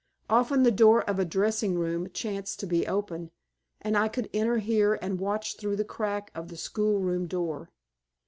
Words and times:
Often 0.31 0.63
the 0.63 0.71
door 0.71 1.03
of 1.07 1.19
a 1.19 1.25
dressing 1.25 1.77
room 1.77 2.09
chanced 2.09 2.59
to 2.61 2.65
be 2.65 2.87
open 2.87 3.29
and 3.79 3.95
I 3.95 4.07
could 4.07 4.31
enter 4.33 4.57
here 4.57 4.97
and 4.99 5.19
watch 5.19 5.57
through 5.57 5.75
the 5.75 5.85
crack 5.85 6.31
of 6.33 6.47
the 6.47 6.57
school 6.57 6.97
room 6.97 7.27
door. 7.27 7.69